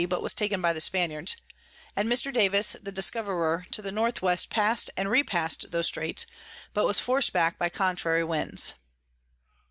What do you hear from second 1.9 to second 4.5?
and Mr. Davis the Discoverer to the N W.